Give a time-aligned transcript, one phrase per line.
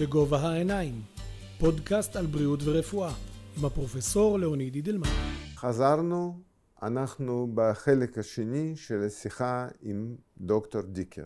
[0.00, 1.02] בגובה העיניים,
[1.58, 3.14] פודקאסט על בריאות ורפואה,
[3.58, 5.08] עם הפרופסור לאוניד אידלמן.
[5.56, 6.40] חזרנו,
[6.82, 11.22] אנחנו בחלק השני של השיחה עם דוקטור דיקר.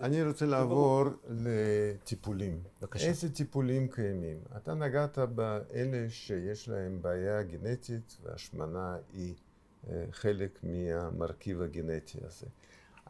[0.00, 2.62] אני רוצה לעבור לטיפולים.
[2.80, 3.06] בבקשה.
[3.06, 4.36] איזה טיפולים קיימים?
[4.56, 9.34] אתה נגעת באלה שיש להם בעיה גנטית והשמנה היא
[9.90, 12.46] אה, חלק מהמרכיב הגנטי הזה.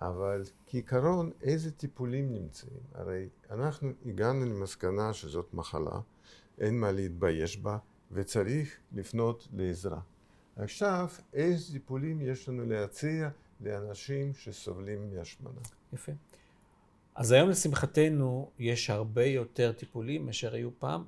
[0.09, 2.81] אבל כעיקרון, איזה טיפולים נמצאים?
[2.95, 6.01] הרי אנחנו הגענו למסקנה שזאת מחלה,
[6.59, 7.79] אין מה להתבייש בה,
[8.13, 10.01] וצריך לפנות לעזרה.
[10.57, 13.29] עכשיו, איזה טיפולים יש לנו להציע
[13.61, 15.61] לאנשים שסובלים מהשמנה?
[15.93, 16.13] יפה.
[17.15, 21.05] אז היום לשמחתנו יש הרבה יותר טיפולים מאשר היו פעם,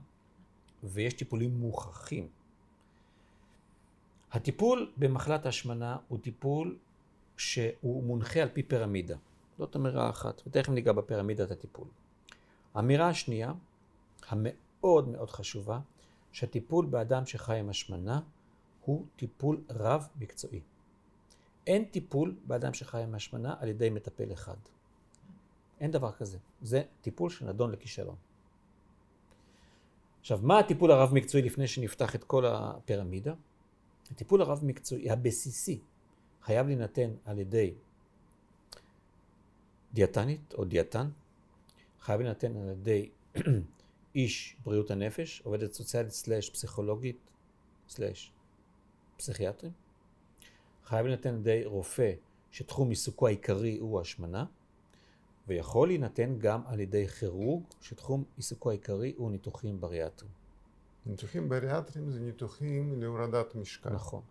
[0.84, 2.28] ויש טיפולים מוכחים.
[4.32, 6.76] הטיפול במחלת ההשמנה הוא טיפול
[7.36, 9.16] שהוא מונחה על פי פירמידה.
[9.58, 11.88] זאת אמירה אחת, ותכף ניגע בפירמידת הטיפול.
[12.74, 13.52] האמירה השנייה,
[14.28, 15.80] המאוד מאוד חשובה,
[16.32, 18.20] שהטיפול באדם שחי עם השמנה
[18.84, 20.60] הוא טיפול רב מקצועי.
[21.66, 24.56] אין טיפול באדם שחי עם השמנה על ידי מטפל אחד.
[25.80, 26.38] אין דבר כזה.
[26.62, 28.16] זה טיפול שנדון לכישלון.
[30.20, 33.34] עכשיו, מה הטיפול הרב מקצועי לפני שנפתח את כל הפירמידה?
[34.10, 35.80] הטיפול הרב מקצועי הבסיסי
[36.44, 37.74] חייב להינתן על ידי
[39.92, 41.08] דיאטנית או דיאטן,
[42.00, 43.10] חייב להינתן על ידי
[44.14, 47.16] איש בריאות הנפש, עובדת סוציאלית סלאש פסיכולוגית
[47.88, 48.32] סלאש
[49.16, 49.72] פסיכיאטרים,
[50.84, 52.12] חייב להינתן על ידי רופא
[52.50, 54.44] שתחום עיסוקו העיקרי הוא השמנה,
[55.48, 60.34] ויכול להינתן גם על ידי כירורג שתחום עיסוקו העיקרי הוא ניתוחים בריאטריים.
[61.06, 63.90] ניתוחים בריאטריים זה ניתוחים להורדת משקל.
[63.90, 64.22] נכון.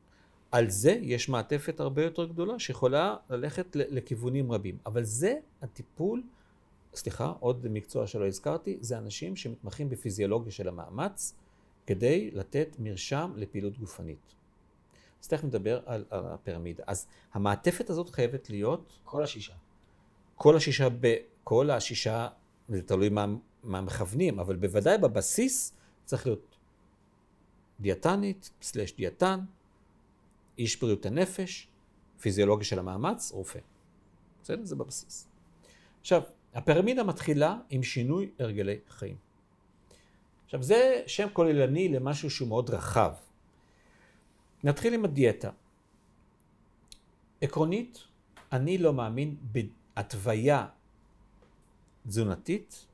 [0.53, 4.77] על זה יש מעטפת הרבה יותר גדולה שיכולה ללכת לכיוונים רבים.
[4.85, 6.23] אבל זה הטיפול,
[6.95, 11.33] סליחה, עוד מקצוע שלא הזכרתי, זה אנשים שמתמחים בפיזיולוגיה של המאמץ
[11.87, 14.33] כדי לתת מרשם לפעילות גופנית.
[15.21, 16.83] אז תכף נדבר על, על הפירמידה.
[16.87, 18.99] אז המעטפת הזאת חייבת להיות...
[19.03, 19.53] כל השישה.
[20.35, 22.27] כל השישה, ב, כל השישה,
[22.69, 23.25] זה תלוי מה,
[23.63, 25.73] מה מכוונים, אבל בוודאי בבסיס
[26.05, 26.55] צריך להיות
[27.79, 29.39] דיאטנית, סלש דיאטן,
[30.57, 31.67] איש בריאות הנפש,
[32.19, 33.59] פיזיולוגיה של המאמץ, רופא.
[34.43, 34.65] בסדר?
[34.65, 35.27] זה בבסיס.
[36.01, 36.21] עכשיו,
[36.53, 39.15] הפירמידה מתחילה עם שינוי הרגלי חיים.
[40.45, 43.13] עכשיו, זה שם כוללני למשהו שהוא מאוד רחב.
[44.63, 45.49] נתחיל עם הדיאטה.
[47.41, 48.03] עקרונית,
[48.51, 50.67] אני לא מאמין בהתוויה
[52.07, 52.85] תזונתית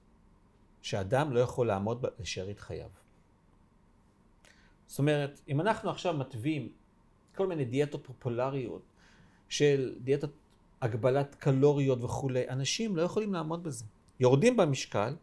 [0.82, 2.90] שאדם לא יכול לעמוד בה לשארית חייו.
[4.88, 6.70] זאת אומרת, אם אנחנו עכשיו מתווים
[7.36, 8.82] כל מיני דיאטות פופולריות
[9.50, 10.30] של דיאטות
[10.82, 13.86] הגבלת קלוריות וכולי, אנשים לא יכולים לעמוד בזה.
[14.20, 15.16] יורדים במשקל,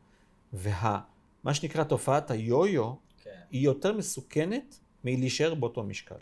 [0.53, 3.31] ומה שנקרא תופעת היו-יו, כן.
[3.51, 6.15] היא יותר מסוכנת מלהישאר באותו משקל.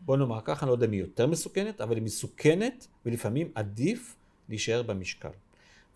[0.00, 4.16] בוא נאמר ככה, אני לא יודע אם היא יותר מסוכנת, אבל היא מסוכנת, ולפעמים עדיף
[4.48, 5.28] להישאר במשקל.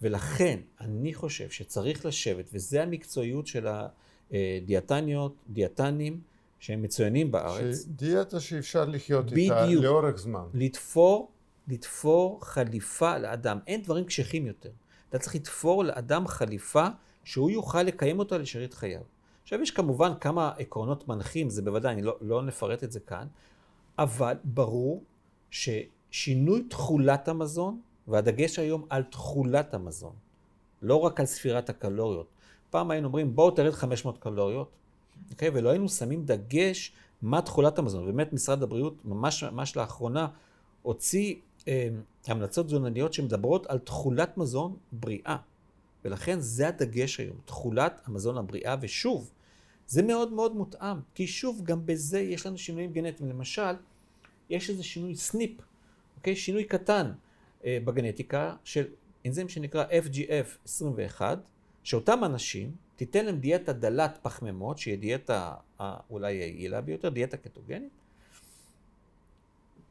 [0.02, 3.66] ולכן, אני חושב שצריך לשבת, וזה המקצועיות של
[4.30, 6.20] הדיאטניות, דיאטנים,
[6.60, 7.84] שהם מצוינים בארץ.
[7.86, 10.44] דיאטה שאפשר לחיות בדיוק, איתה לאורך זמן.
[10.54, 11.30] לתפור,
[11.68, 13.58] לתפור חליפה לאדם.
[13.66, 14.70] אין דברים קשיחים יותר.
[15.08, 16.86] אתה צריך לתפור לאדם חליפה
[17.24, 19.00] שהוא יוכל לקיים אותה לשארית חייו.
[19.42, 23.26] עכשיו יש כמובן כמה עקרונות מנחים, זה בוודאי, אני לא, לא נפרט את זה כאן,
[23.98, 25.04] אבל ברור
[25.50, 30.12] ששינוי תכולת המזון, והדגש היום על תכולת המזון,
[30.82, 32.26] לא רק על ספירת הקלוריות.
[32.70, 34.70] פעם היינו אומרים, בואו תרד 500 קלוריות,
[35.30, 35.50] אוקיי?
[35.54, 38.06] ולא היינו שמים דגש מה תכולת המזון.
[38.06, 40.28] באמת משרד הבריאות ממש ממש לאחרונה
[40.82, 41.34] הוציא
[41.68, 41.88] אה,
[42.26, 45.36] המלצות תזונניות שמדברות על תכולת מזון בריאה.
[46.04, 49.30] ולכן זה הדגש היום, תכולת המזון הבריאה, ושוב,
[49.86, 53.30] זה מאוד מאוד מותאם, כי שוב, גם בזה יש לנו שינויים גנטיים.
[53.30, 53.72] למשל,
[54.50, 55.50] יש איזה שינוי סניפ,
[56.16, 56.36] אוקיי?
[56.36, 57.12] שינוי קטן
[57.64, 58.84] אה, בגנטיקה של
[59.26, 61.20] אנזים שנקרא FGF21,
[61.82, 65.54] שאותם אנשים, תיתן להם דיאטה דלת פחמימות, שהיא דיאטה
[66.10, 67.92] אולי היעילה ביותר, דיאטה קטוגנית,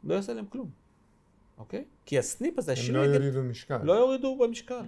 [0.03, 0.69] לא יעשה להם כלום,
[1.57, 1.83] אוקיי?
[2.05, 3.77] כי הסניפ הזה, הם לא יורידו משקל.
[3.83, 4.81] לא יורידו במשקל.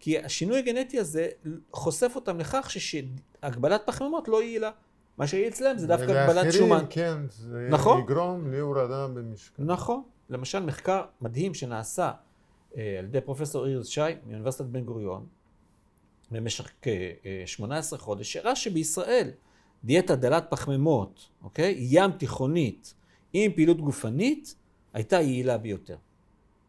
[0.00, 1.28] כי השינוי הגנטי הזה
[1.72, 4.70] חושף אותם לכך שהגבלת פחמימות לא יעילה.
[5.18, 6.84] מה שיהיה אצלם זה דווקא הגבלת שומן.
[6.90, 8.00] כן, זה נכון?
[8.00, 9.62] יגרום להורדה במשקל.
[9.62, 10.02] נכון.
[10.30, 12.12] למשל, מחקר מדהים שנעשה
[12.76, 15.26] אה, על ידי פרופסור איריס שי מאוניברסיטת בן גוריון,
[16.32, 19.30] במשך כ-18 חודש, שהראה שבישראל
[19.84, 21.76] דיאטה דלת פחמימות, אוקיי?
[21.78, 22.94] ים תיכונית
[23.32, 24.54] עם פעילות גופנית,
[24.92, 25.96] הייתה יעילה ביותר.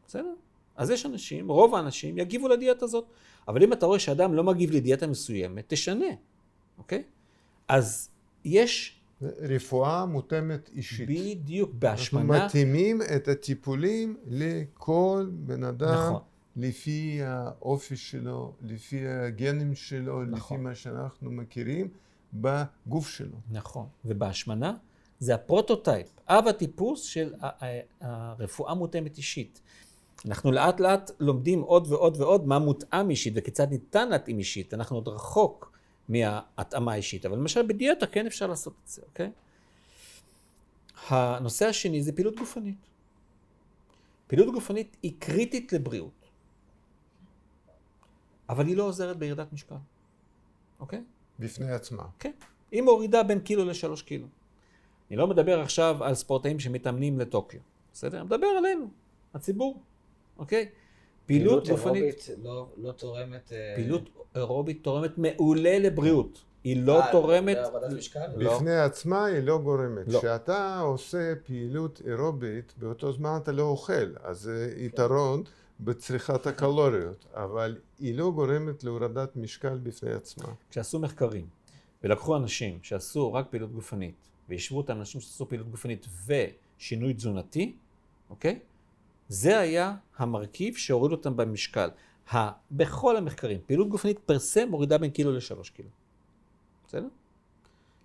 [0.08, 0.34] בסדר?
[0.76, 3.06] אז יש אנשים, רוב האנשים יגיבו לדיאטה הזאת.
[3.48, 6.06] אבל אם אתה רואה שאדם לא מגיב לדיאטה מסוימת, תשנה,
[6.78, 7.04] אוקיי?
[7.68, 8.10] אז
[8.46, 11.10] יש רפואה מותאמת אישית.
[11.10, 16.22] בדיוק, אנחנו בהשמנה, מתאימים את הטיפולים לכל בן אדם, נכון.
[16.56, 20.58] לפי האופי שלו, לפי הגנים שלו, נכון.
[20.58, 21.88] לפי מה שאנחנו מכירים
[22.34, 23.38] בגוף שלו.
[23.52, 24.74] נכון, ובהשמנה
[25.20, 27.34] זה ה prototype, אב הטיפוס של
[28.02, 29.62] הרפואה מותאמת אישית.
[30.26, 34.74] אנחנו לאט לאט לומדים עוד ועוד ועוד מה מותאם אישית וכיצד ניתן להתאים אישית.
[34.74, 35.78] אנחנו עוד רחוק
[36.10, 39.32] מההתאמה האישית, אבל למשל בדיאטה כן אפשר לעשות את זה, אוקיי?
[41.10, 42.76] הנושא השני זה פעילות גופנית.
[44.28, 46.23] פעילות גופנית היא קריטית לבריאות,
[48.54, 49.76] אבל היא לא עוזרת בירידת משקל,
[50.80, 51.04] אוקיי?
[51.40, 52.04] בפני עצמה.
[52.20, 52.32] כן.
[52.72, 54.28] היא מורידה בין קילו לשלוש קילו.
[55.10, 57.60] אני לא מדבר עכשיו על ספורטאים שמתאמנים לטוקיו,
[57.94, 58.18] בסדר?
[58.18, 58.88] אני מדבר עלינו,
[59.34, 59.80] הציבור,
[60.38, 60.70] אוקיי?
[61.26, 63.54] פעילות גופנית, אירובית לא, לא תורמת...
[63.54, 66.44] אה, פעילות אירובית תורמת מעולה לבריאות.
[66.64, 67.58] היא לא אה, תורמת...
[67.96, 68.20] משקל?
[68.36, 68.56] לא.
[68.56, 70.08] בפני עצמה היא לא גורמת.
[70.08, 70.20] לא.
[70.20, 75.44] כשאתה עושה פעילות אירובית, באותו זמן אתה לא אוכל, אז זה יתרון
[75.80, 80.54] בצריכת הקלוריות, אבל היא לא גורמת להורדת משקל בפני עצמה.
[80.70, 81.48] כשעשו מחקרים
[82.04, 87.76] ולקחו אנשים שעשו רק פעילות גופנית והשוו אותם לאנשים שעשו פעילות גופנית ושינוי תזונתי,
[88.30, 88.60] אוקיי?
[89.28, 91.90] זה היה המרכיב שהוריד אותם במשקל.
[92.34, 95.90] ה, בכל המחקרים, פעילות גופנית פרסה מורידה בין קילו לשלוש קילו.
[96.88, 97.08] בסדר?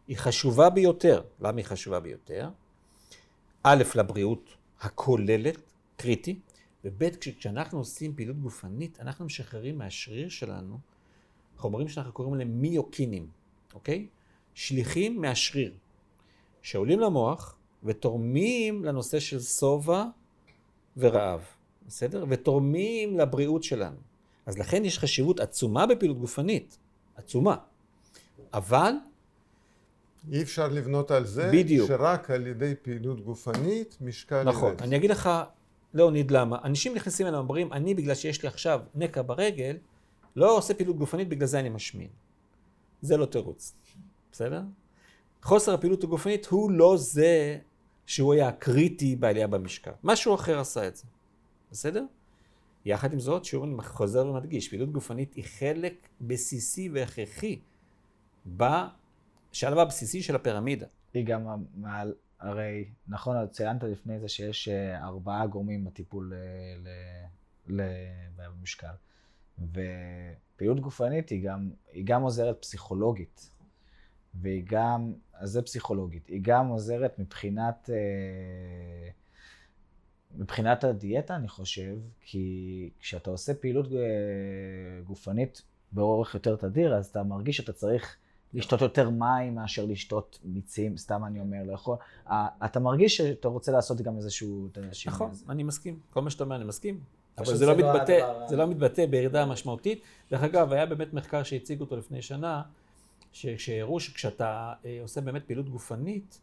[0.09, 1.23] היא חשובה ביותר.
[1.41, 2.49] למה היא חשובה ביותר?
[3.63, 4.51] א', לבריאות
[4.81, 6.41] הכוללת, קריטי,
[6.85, 10.79] וב', כש- כשאנחנו עושים פעילות גופנית, אנחנו משחררים מהשריר שלנו
[11.57, 13.27] חומרים שאנחנו קוראים להם מיוקינים,
[13.75, 14.07] אוקיי?
[14.55, 15.73] שליחים מהשריר,
[16.63, 20.05] שעולים למוח ותורמים לנושא של שובע
[20.97, 21.41] ורעב,
[21.87, 22.25] בסדר?
[22.29, 23.97] ותורמים לבריאות שלנו.
[24.47, 26.79] אז לכן יש חשיבות עצומה בפעילות גופנית,
[27.17, 27.57] עצומה.
[28.53, 28.93] אבל,
[30.33, 31.89] אי אפשר לבנות על זה בדיוק.
[31.89, 34.83] שרק על ידי פעילות גופנית משקל נכון, ירד.
[34.83, 35.31] אני אגיד לך,
[35.95, 36.59] ליאוניד, למה?
[36.65, 39.77] אנשים נכנסים אליהם ואומרים, אני בגלל שיש לי עכשיו נקע ברגל,
[40.37, 42.09] לא עושה פעילות גופנית, בגלל זה אני משמין.
[43.03, 43.75] זה לא תירוץ,
[44.33, 44.63] בסדר?
[45.43, 47.59] חוסר הפעילות הגופנית הוא לא זה
[48.07, 49.91] שהוא היה הקריטי בעלייה במשקל.
[50.05, 51.05] משהו אחר עשה את זה,
[51.71, 52.05] בסדר?
[52.85, 57.61] יחד עם זאת, שוב אני חוזר ומדגיש, פעילות גופנית היא חלק בסיסי והכרחי
[58.47, 60.87] בשלב הבסיסי של הפירמידה.
[61.15, 61.47] היא גם
[62.41, 66.33] הרי, נכון, ציינת לפני זה שיש אה, ארבעה גורמים בטיפול
[67.69, 67.87] אה,
[68.37, 68.95] במשקל.
[69.59, 73.51] ופעילות גופנית היא גם, היא גם עוזרת פסיכולוגית.
[74.35, 79.11] והיא גם, אז זה פסיכולוגית, היא גם עוזרת מבחינת, אה,
[80.37, 83.89] מבחינת הדיאטה, אני חושב, כי כשאתה עושה פעילות
[85.05, 85.63] גופנית
[85.93, 88.17] באורך יותר תדיר, אז אתה מרגיש שאתה צריך
[88.55, 91.97] לשתות יותר מים מאשר לשתות מיצים, סתם אני אומר, לאכול.
[92.31, 94.69] אה, אתה מרגיש שאתה רוצה לעשות גם איזשהו
[95.07, 95.31] נכון.
[95.49, 95.99] אני מסכים.
[96.13, 97.01] כל מה שאתה אומר אני מסכים.
[97.39, 100.01] אבל זה לא לא מתבטא, הדבר ה- זה לא מתבטא בירידה משמעותית.
[100.31, 102.63] דרך אגב, היה באמת מחקר שהציג אותו לפני שנה,
[103.33, 106.41] שהראו שכשאתה אה, עושה באמת פעילות גופנית,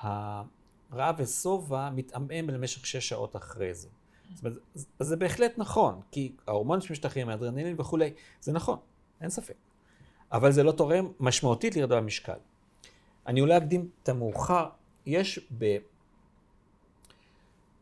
[0.00, 3.88] הרעב ושובע מתעמעם למשך שש שעות אחרי זה.
[4.34, 8.78] זאת אומרת, אז זה בהחלט נכון, כי ההורמונים שמשתחררים, האדרנלין וכולי, זה נכון,
[9.20, 9.54] אין ספק.
[10.32, 12.38] אבל זה לא תורם משמעותית לירידה במשקל.
[13.26, 14.68] אני אולי אקדים את המאוחר,
[15.06, 15.76] יש ב...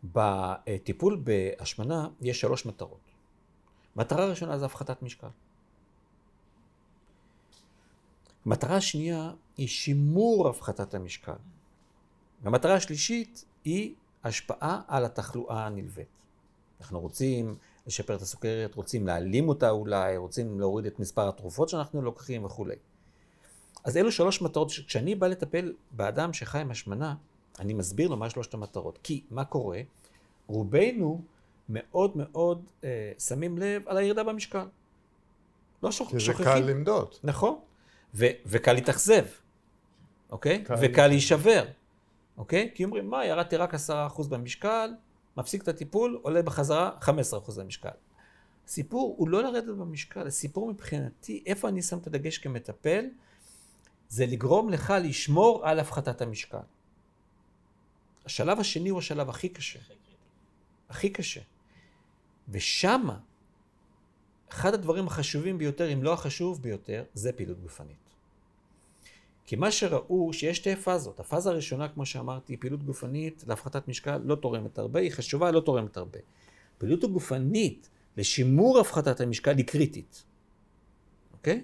[0.05, 3.01] בטיפול בהשמנה יש שלוש מטרות.
[3.97, 5.29] מטרה ראשונה זה הפחתת משקל.
[8.47, 11.33] המטרה השנייה היא שימור הפחתת המשקל.
[12.43, 16.09] והמטרה השלישית היא השפעה על התחלואה הנלווית.
[16.81, 17.57] אנחנו רוצים
[17.89, 22.75] לשפר את הסוכרת, רוצים להעלים אותה אולי, רוצים להוריד את מספר התרופות שאנחנו לוקחים וכולי.
[23.85, 27.15] אז אלו שלוש מטרות, כשאני בא לטפל באדם שחי עם השמנה,
[27.59, 28.99] אני מסביר לו מה שלושת המטרות.
[29.03, 29.81] כי מה קורה?
[30.47, 31.23] רובנו
[31.69, 34.67] מאוד מאוד אה, שמים לב על הירידה במשקל.
[35.83, 36.09] לא שוכ...
[36.09, 36.45] כי זה שוכחים.
[36.45, 37.15] קל למדוד.
[37.25, 37.59] נכון.
[38.15, 39.25] ו- וקל להתאכזב,
[40.31, 40.65] אוקיי?
[40.65, 40.75] קל.
[40.81, 41.65] וקל להישבר,
[42.37, 42.71] אוקיי?
[42.75, 43.79] כי אומרים, מה, ירדתי רק 10%
[44.29, 44.91] במשקל,
[45.39, 47.09] מפסיק את הטיפול, עולה בחזרה 15%
[47.59, 47.89] במשקל.
[48.67, 53.05] הסיפור הוא לא לרדת במשקל, הסיפור מבחינתי, איפה אני שם את הדגש כמטפל,
[54.09, 56.59] זה לגרום לך לשמור על הפחתת המשקל.
[58.25, 59.79] השלב השני הוא השלב הכי קשה.
[60.89, 61.41] הכי קשה.
[62.49, 63.19] ושמה,
[64.49, 68.08] אחד הדברים החשובים ביותר, אם לא החשוב ביותר, זה פעילות גופנית.
[69.49, 71.21] כי מה שראו, שיש שתי פאזות.
[71.21, 75.97] הפאזה הראשונה, כמו שאמרתי, פעילות גופנית להפחתת משקל, לא תורמת הרבה, היא חשובה, לא תורמת
[75.97, 76.19] הרבה.
[76.79, 80.25] פעילות הגופנית לשימור הפחתת המשקל היא קריטית,
[81.33, 81.63] אוקיי?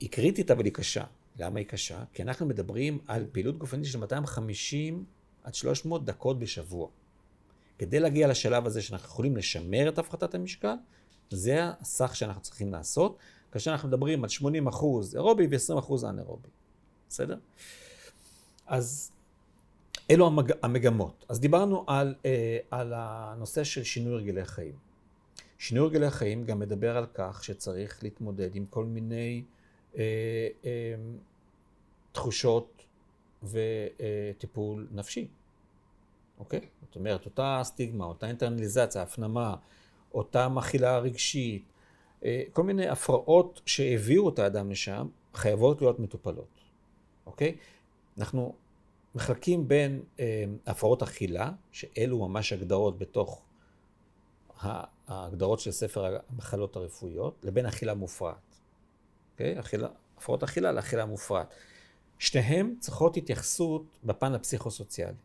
[0.00, 1.04] היא קריטית אבל היא קשה.
[1.38, 2.04] למה היא קשה?
[2.12, 5.04] כי אנחנו מדברים על פעילות גופנית של 250
[5.44, 6.88] עד 300 דקות בשבוע.
[7.78, 10.74] כדי להגיע לשלב הזה שאנחנו יכולים לשמר את הפחתת המשקל,
[11.30, 13.18] זה הסך שאנחנו צריכים לעשות,
[13.52, 16.48] כאשר אנחנו מדברים על 80 אחוז אירובי ו-20 אחוז אנאירובי.
[17.08, 17.36] בסדר?
[18.66, 19.12] אז
[20.10, 20.52] אלו המג...
[20.62, 21.26] המגמות.
[21.28, 24.74] אז דיברנו על, אה, על הנושא של שינוי הרגלי חיים.
[25.58, 29.42] שינוי הרגלי חיים גם מדבר על כך שצריך להתמודד עם כל מיני
[29.96, 30.94] אה, אה,
[32.12, 32.84] תחושות
[33.42, 35.28] וטיפול נפשי,
[36.38, 36.60] אוקיי?
[36.86, 39.56] זאת אומרת, אותה סטיגמה, אותה אינטרנליזציה, הפנמה,
[40.14, 41.71] אותה מכילה רגשית, אה,
[42.52, 46.60] כל מיני הפרעות שהביאו את האדם לשם, חייבות להיות מטופלות,
[47.26, 47.56] אוקיי?
[48.18, 48.54] אנחנו
[49.14, 53.42] מחלקים בין אה, הפרעות אכילה, שאלו ממש הגדרות בתוך
[55.08, 58.56] ההגדרות של ספר המחלות הרפואיות, לבין אכילה מופרעת.
[59.32, 59.60] אוקיי?
[59.60, 61.54] אכילה, הפרעות אכילה לאכילה מופרעת.
[62.18, 65.16] שתיהן צריכות התייחסות בפן הפסיכוסוציאלי.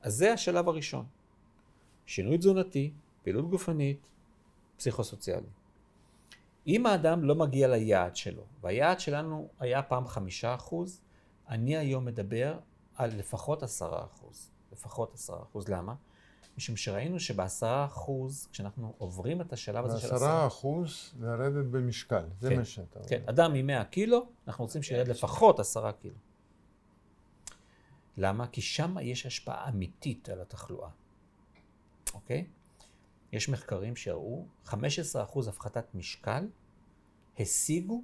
[0.00, 1.04] אז זה השלב הראשון.
[2.06, 2.92] שינוי תזונתי,
[3.22, 3.98] פעילות גופנית,
[4.76, 5.46] פסיכוסוציאלי.
[6.66, 11.00] אם האדם לא מגיע ליעד שלו, והיעד שלנו היה פעם חמישה אחוז,
[11.48, 12.58] אני היום מדבר
[12.94, 14.50] על לפחות עשרה אחוז.
[14.72, 15.68] לפחות עשרה אחוז.
[15.68, 15.94] למה?
[16.56, 20.18] משום שראינו שבעשרה אחוז, כשאנחנו עוברים את השלב הזה של עשרה...
[20.18, 23.08] בעשרה אחוז לרדת במשקל, זה כן, מה שאתה אומר.
[23.08, 26.14] כן, אדם מ-100 קילו, אנחנו רוצים שירד לפחות עשרה קילו.
[28.16, 28.46] למה?
[28.46, 30.88] כי שם יש השפעה אמיתית על התחלואה,
[32.14, 32.46] אוקיי?
[33.32, 34.74] יש מחקרים שהראו 15%
[35.48, 36.48] הפחתת משקל
[37.38, 38.02] השיגו,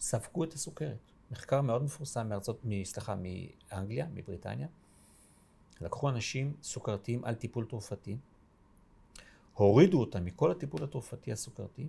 [0.00, 1.12] ספגו את הסוכרת.
[1.30, 4.68] מחקר מאוד מפורסם מארצות, סליחה, מאנגליה, מבריטניה.
[5.80, 8.16] לקחו אנשים סוכרתיים על טיפול תרופתי,
[9.54, 11.88] הורידו אותם מכל הטיפול התרופתי הסוכרתי,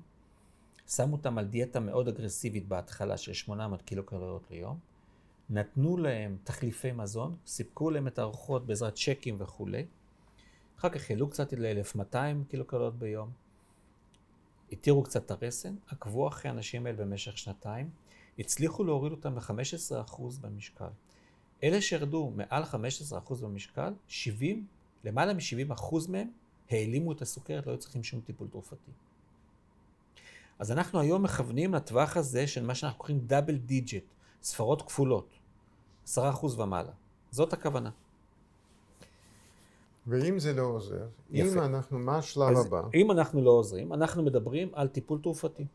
[0.87, 4.79] שמו אותם על דיאטה מאוד אגרסיבית בהתחלה של 800 קילו קלוריות ליום,
[5.49, 9.85] נתנו להם תחליפי מזון, סיפקו להם את הארוחות בעזרת צ'קים וכולי,
[10.79, 12.15] אחר כך העלו קצת ל-1200
[12.49, 13.31] קילו קלוריות ביום,
[14.71, 17.89] התירו קצת את הרסן, עקבו אחרי האנשים האלה במשך שנתיים,
[18.39, 20.89] הצליחו להוריד אותם ל-15% במשקל.
[21.63, 24.67] אלה שירדו מעל 15% במשקל, 70,
[25.03, 26.29] למעלה מ-70% מהם
[26.69, 28.91] העלימו את הסוכרת, לא היו צריכים שום טיפול תרופתי.
[30.59, 34.03] אז אנחנו היום מכוונים לטווח הזה של מה שאנחנו קוראים דאבל דיג'ט,
[34.43, 35.33] ספרות כפולות,
[36.07, 36.17] 10%
[36.57, 36.91] ומעלה.
[37.31, 37.89] זאת הכוונה.
[40.07, 41.51] ואם זה לא עוזר, יפה.
[41.51, 42.81] אם אנחנו, מה השלב הבא?
[42.93, 45.65] אם אנחנו לא עוזרים, אנחנו מדברים על טיפול תרופתי.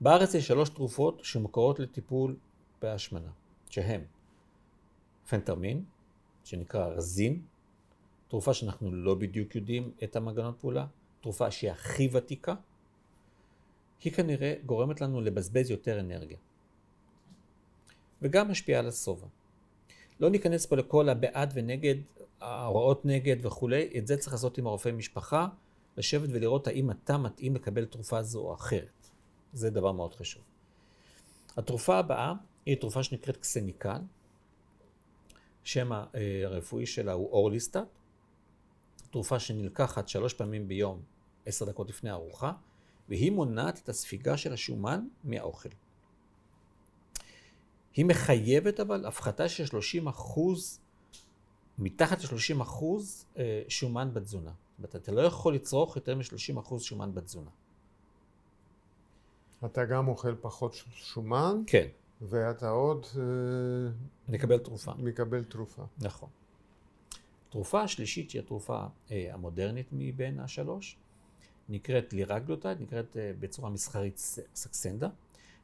[0.00, 2.36] בארץ יש שלוש תרופות שמוכרות לטיפול
[2.82, 3.30] בהשמנה,
[3.70, 4.00] שהן
[5.28, 5.84] פנטרמין,
[6.44, 7.42] שנקרא רזין,
[8.28, 10.86] תרופה שאנחנו לא בדיוק יודעים את המנגנון פעולה,
[11.20, 12.54] תרופה שהיא הכי ותיקה,
[14.04, 16.38] היא כנראה גורמת לנו לבזבז יותר אנרגיה.
[18.22, 19.26] וגם משפיעה על השובע.
[20.20, 21.94] לא ניכנס פה לכל הבעד ונגד,
[22.40, 25.48] ההוראות נגד וכולי, את זה צריך לעשות עם הרופא משפחה,
[25.96, 29.08] לשבת ולראות האם אתה מתאים לקבל תרופה זו או אחרת.
[29.52, 30.42] זה דבר מאוד חשוב.
[31.56, 32.32] התרופה הבאה
[32.66, 33.98] היא תרופה שנקראת קסניקל,
[35.64, 35.92] שם
[36.44, 37.78] הרפואי שלה הוא אורליסטט,
[39.10, 41.02] תרופה שנלקחת שלוש פעמים ביום,
[41.46, 42.52] עשר דקות לפני הארוחה,
[43.08, 45.68] והיא מונעת את הספיגה של השומן מהאוכל.
[47.94, 50.80] היא מחייבת אבל הפחתה של 30 אחוז,
[51.78, 54.50] מתחת ל-30 אחוז אה, שומן בתזונה.
[54.50, 57.50] זאת אומרת, אתה לא יכול לצרוך יותר מ-30 אחוז שומן בתזונה.
[59.64, 61.86] אתה גם אוכל פחות שומן, כן,
[62.22, 63.22] ואתה עוד אה,
[64.28, 64.92] נקבל תרופה.
[64.98, 65.82] מקבל תרופה.
[65.98, 66.28] נכון.
[67.50, 70.96] תרופה השלישית, שהיא התרופה אה, המודרנית מבין השלוש,
[71.68, 74.18] נקראת לירגלוטייד, נקראת אה, בצורה מסחרית
[74.54, 75.08] סקסנדה.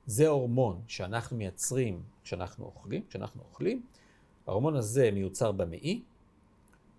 [0.06, 3.02] זה הורמון שאנחנו מייצרים כשאנחנו אוכלים.
[3.08, 3.82] כשאנחנו אוכלים,
[4.46, 6.02] ההורמון הזה מיוצר במעי,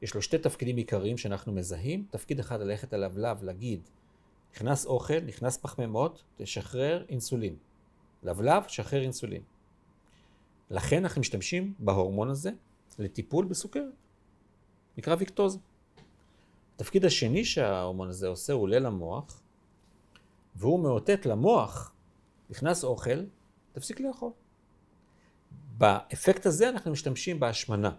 [0.02, 2.06] יש לו שתי תפקידים עיקריים שאנחנו מזהים.
[2.10, 3.90] תפקיד אחד ללכת על הלבלב, להגיד,
[4.54, 7.56] נכנס אוכל, נכנס פחמימות, תשחרר אינסולין.
[8.24, 9.42] לבלב, שחרר אינסולין.
[10.70, 12.52] לכן אנחנו משתמשים בהורמון הזה
[13.00, 13.94] לטיפול בסוכרת.
[14.98, 15.60] נקרא ויקטוזה.
[16.76, 19.42] התפקיד השני שההורמון הזה עושה, הוא עולה למוח,
[20.56, 21.92] והוא מאותת למוח,
[22.50, 23.26] נכנס אוכל,
[23.74, 24.32] תפסיק לאכול.
[25.78, 27.92] באפקט הזה אנחנו משתמשים בהשמנה.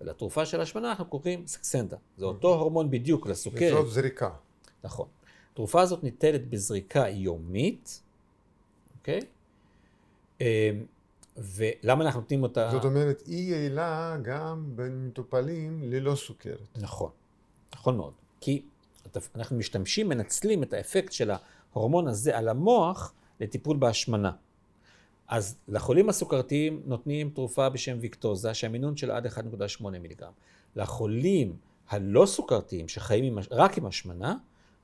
[0.00, 1.96] ולתרופה של השמנה אנחנו קוראים סקסנדה.
[2.16, 3.72] זה אותו הורמון בדיוק לסוכרת.
[3.72, 4.30] וזאת זריקה.
[4.84, 5.08] נכון.
[5.52, 8.02] התרופה הזאת ניטלת בזריקה יומית,
[8.98, 9.20] אוקיי?
[10.40, 10.46] אמ,
[11.36, 12.68] ולמה אנחנו נותנים אותה...
[12.72, 16.78] זאת אומרת, היא יעילה גם במטופלים ללא סוכרת.
[16.80, 17.10] נכון,
[17.74, 18.12] נכון מאוד.
[18.40, 18.62] כי
[19.34, 24.32] אנחנו משתמשים, מנצלים את האפקט של ההורמון הזה על המוח לטיפול בהשמנה.
[25.28, 30.32] אז לחולים הסוכרתיים נותנים תרופה בשם ויקטוזה, שהמינון שלה עד 1.8 מיליגרם.
[30.76, 31.56] לחולים
[31.88, 34.36] הלא סוכרתיים, שחיים עם, רק עם השמנה,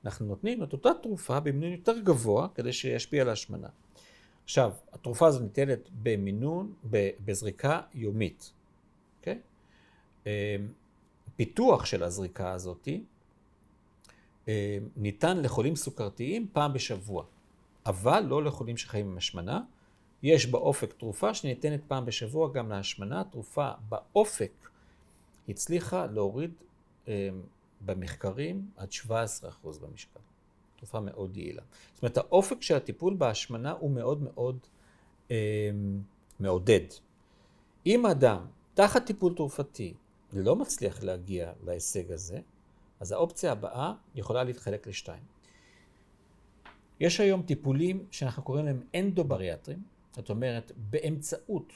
[0.05, 3.67] אנחנו נותנים את אותה תרופה במינון יותר גבוה, כדי שישפיע על ההשמנה.
[4.43, 6.73] עכשיו, התרופה הזו ניתנת במינון,
[7.25, 8.51] בזריקה יומית,
[9.19, 9.39] אוקיי?
[10.23, 10.27] Okay?
[11.35, 13.03] פיתוח של הזריקה הזאתי
[14.97, 17.23] ניתן לחולים סוכרתיים פעם בשבוע,
[17.85, 19.61] אבל לא לחולים שחיים עם השמנה.
[20.25, 23.23] יש באופק תרופה שניתנת פעם בשבוע גם להשמנה.
[23.23, 24.69] תרופה באופק
[25.49, 26.51] הצליחה להוריד
[27.81, 29.09] במחקרים עד 17%
[29.81, 30.19] במשקל.
[30.75, 31.61] תרופה מאוד יעילה.
[31.93, 34.59] זאת אומרת, האופק של הטיפול בהשמנה הוא מאוד מאוד
[35.31, 35.69] אה,
[36.39, 36.87] מעודד.
[37.85, 39.93] אם אדם תחת טיפול תרופתי
[40.33, 42.39] לא מצליח להגיע להישג הזה,
[42.99, 45.23] אז האופציה הבאה יכולה להתחלק לשתיים.
[46.99, 51.73] יש היום טיפולים שאנחנו קוראים להם אנדובריאטרים, זאת אומרת, באמצעות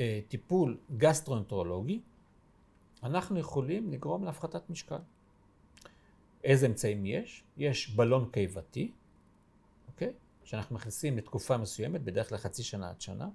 [0.00, 2.00] אה, טיפול גסטרואנטרולוגי,
[3.02, 4.98] אנחנו יכולים לגרום להפחתת משקל.
[6.44, 7.44] איזה אמצעים יש?
[7.56, 8.92] יש בלון קיבתי,
[9.88, 10.12] אוקיי?
[10.44, 13.28] שאנחנו מכניסים לתקופה מסוימת, בדרך כלל חצי שנה עד שנה,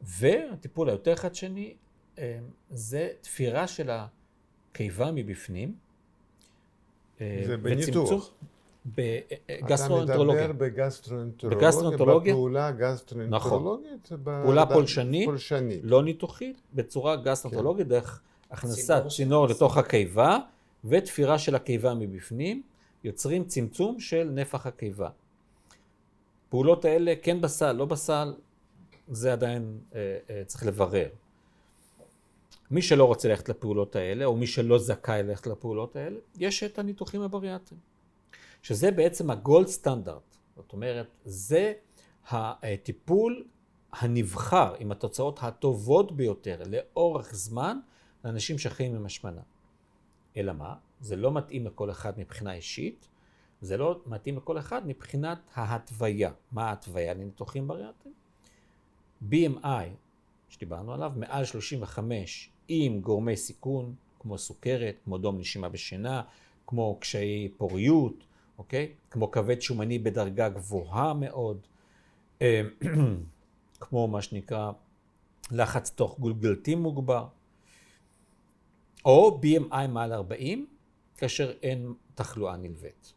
[0.00, 1.76] והטיפול היותר חדשני
[2.18, 2.38] אה,
[2.70, 5.74] זה תפירה של הקיבה מבפנים.
[7.20, 8.32] אה, זה בניתוח.
[8.86, 10.44] בגסטרואנטרולוגיה.
[10.44, 14.42] אתה מדבר בגסטרואנטרולוגיה, בגסטרואנטרולוגיה, בפעולה גסטרואנטרולוגית, נכון.
[14.42, 17.90] פעולה פולשנית, פולשנית, לא ניתוחית, בצורה גסטרואנטרולוגית, כן.
[17.90, 18.20] דרך
[18.50, 20.38] הכנסת צינור לתוך הקיבה,
[20.84, 22.62] ותפירה של הקיבה מבפנים,
[23.04, 25.08] יוצרים צמצום של נפח הקיבה.
[26.48, 28.34] פעולות האלה כן בסל, לא בסל,
[29.08, 31.08] זה עדיין אה, אה, צריך לברר.
[32.70, 36.78] מי שלא רוצה ללכת לפעולות האלה, או מי שלא זכאי ללכת לפעולות האלה, יש את
[36.78, 37.89] הניתוחים הבריאטריים.
[38.62, 40.36] שזה בעצם הגולד סטנדרט.
[40.56, 41.72] זאת אומרת, זה
[42.28, 43.44] הטיפול
[43.92, 47.78] הנבחר עם התוצאות הטובות ביותר לאורך זמן
[48.24, 49.42] לאנשים שחיים עם השמנה.
[50.36, 50.74] אלא מה?
[51.00, 53.08] זה לא מתאים לכל אחד מבחינה אישית,
[53.60, 56.32] זה לא מתאים לכל אחד מבחינת ההתוויה.
[56.52, 58.14] מה ההתוויה לניתוחים בריאטריים?
[59.30, 59.88] BMI,
[60.48, 66.22] שדיברנו עליו, מעל 35 עם גורמי סיכון, כמו סוכרת, כמו דום נשימה בשינה,
[66.66, 68.24] כמו קשיי פוריות,
[68.60, 68.92] אוקיי?
[69.10, 71.66] כמו כבד שומני בדרגה גבוהה מאוד,
[73.80, 74.72] כמו מה שנקרא
[75.50, 77.26] לחץ תוך גולגלתי מוגבר,
[79.04, 80.66] או BMI מעל 40,
[81.16, 83.12] כאשר אין תחלואה נלווית.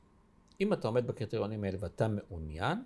[0.61, 2.83] אם אתה עומד בקריטריונים האלה ואתה מעוניין,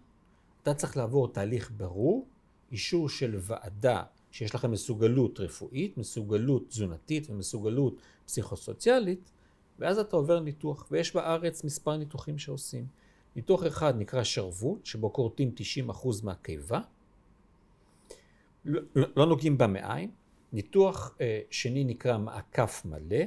[0.63, 2.27] אתה צריך לעבור תהליך ברור,
[2.71, 9.31] אישור של ועדה שיש לכם מסוגלות רפואית, מסוגלות תזונתית ומסוגלות פסיכוסוציאלית,
[9.79, 12.87] ואז אתה עובר ניתוח, ויש בארץ מספר ניתוחים שעושים.
[13.35, 15.51] ניתוח אחד נקרא שרוול, שבו כורתים
[15.89, 15.91] 90%
[16.23, 16.79] מהקיבה,
[18.65, 18.81] לא,
[19.15, 20.11] לא נוגעים במעיים.
[20.53, 23.25] ניתוח אה, שני נקרא מעקף מלא,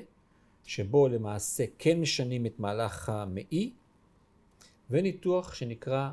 [0.64, 3.72] שבו למעשה כן משנים את מהלך המעי,
[4.90, 6.10] וניתוח שנקרא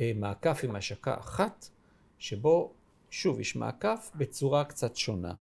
[0.00, 1.68] אה, מעקף עם השקה אחת,
[2.18, 2.72] שבו
[3.10, 5.34] שוב יש מעקף בצורה קצת שונה.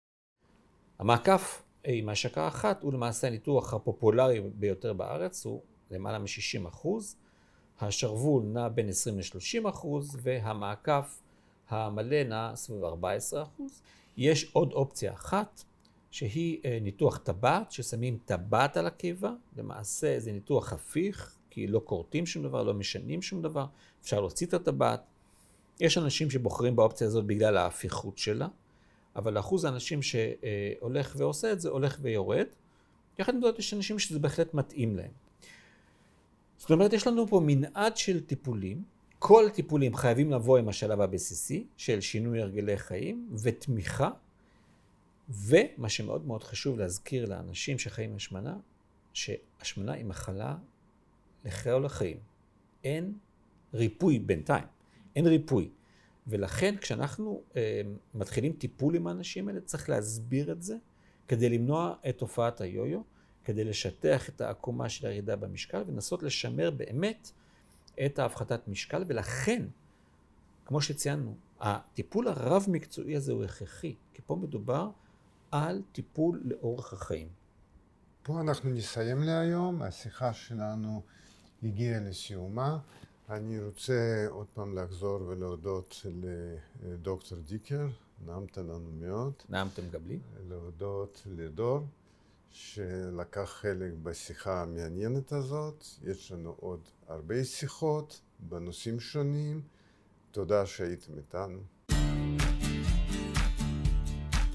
[0.98, 7.16] המעקף עם השקה אחת הוא למעשה הניתוח הפופולרי ביותר בארץ, הוא למעלה מ-60 אחוז.
[7.80, 11.20] השרוול נע בין 20 ל-30 אחוז, והמעקף
[11.68, 13.82] המלא נע סביב 14 אחוז.
[14.16, 15.64] יש עוד אופציה אחת,
[16.10, 22.26] שהיא אה, ניתוח טבעת, ששמים טבעת על הקיבה, למעשה זה ניתוח הפיך, כי לא כורתים
[22.26, 23.66] שום דבר, לא משנים שום דבר,
[24.02, 25.02] אפשר להוציא את הטבעת.
[25.80, 28.48] יש אנשים שבוחרים באופציה הזאת בגלל ההפיכות שלה.
[29.16, 32.46] אבל אחוז האנשים שהולך ועושה את זה הולך ויורד.
[33.18, 35.10] יחד עם זאת יש אנשים שזה בהחלט מתאים להם.
[36.58, 38.82] זאת אומרת, יש לנו פה מנעד של טיפולים.
[39.18, 44.10] כל הטיפולים חייבים לבוא עם השלב הבסיסי של שינוי הרגלי חיים ותמיכה.
[45.30, 48.56] ומה שמאוד מאוד חשוב להזכיר לאנשים שחיים השמנה,
[49.12, 50.56] שהשמנה היא מחלה
[51.44, 52.16] לכל החיים.
[52.84, 53.12] אין
[53.74, 54.64] ריפוי בינתיים,
[55.16, 55.68] אין ריפוי.
[56.28, 57.82] ולכן כשאנחנו אה,
[58.14, 60.76] מתחילים טיפול עם האנשים האלה, צריך להסביר את זה
[61.28, 63.00] כדי למנוע את תופעת היו-יו,
[63.44, 67.30] כדי לשטח את העקומה של הירידה במשקל ולנסות לשמר באמת
[68.06, 69.62] את ההפחתת משקל, ולכן,
[70.64, 74.90] כמו שציינו, הטיפול הרב-מקצועי הזה הוא הכרחי, כי פה מדובר
[75.50, 77.28] על טיפול לאורך החיים.
[78.22, 81.02] פה אנחנו נסיים להיום, השיחה שלנו
[81.62, 82.78] הגיעה לסיומה.
[83.30, 86.06] אני רוצה עוד פעם לחזור ולהודות
[86.82, 87.86] לדוקטור דיקר,
[88.26, 89.32] נעמת לנו מאוד.
[89.48, 90.18] נעמתם גם לי.
[90.48, 91.86] להודות לדור,
[92.50, 95.84] שלקח חלק בשיחה המעניינת הזאת.
[96.04, 99.60] יש לנו עוד הרבה שיחות בנושאים שונים.
[100.30, 101.58] תודה שהייתם איתנו.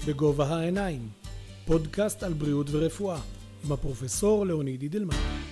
[0.06, 1.08] בגובה העיניים,
[1.66, 3.20] פודקאסט על בריאות ורפואה,
[3.64, 5.43] עם הפרופסור לאוניד אידלמן.